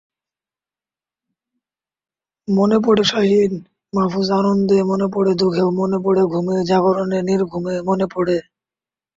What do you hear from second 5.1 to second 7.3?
পড়ে দুখেও মনে পড়েঘুমে জাগরণে